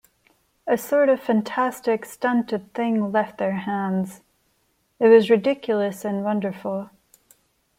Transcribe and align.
A 0.65 0.79
sort 0.79 1.09
of 1.09 1.21
fantastic 1.21 2.05
stunted 2.05 2.73
thing 2.73 3.11
left 3.11 3.37
their 3.37 3.51
hands; 3.51 4.21
it 4.99 5.09
was 5.09 5.29
ridiculous 5.29 6.03
and 6.03 6.23
wonderful. 6.23 6.89